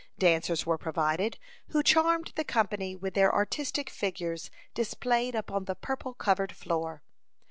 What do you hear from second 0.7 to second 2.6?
provided, who charmed the